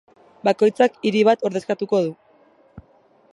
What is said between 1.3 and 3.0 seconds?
ordezkatuko du.